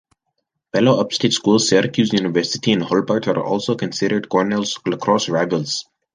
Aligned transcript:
Fellow 0.73 0.99
upstate 0.99 1.31
schools 1.31 1.69
Syracuse 1.69 2.11
University 2.11 2.71
and 2.71 2.81
Hobart 2.81 3.27
are 3.27 3.39
also 3.45 3.75
considered 3.75 4.29
Cornell's 4.29 4.79
lacrosse 4.87 5.29
rivals. 5.29 5.85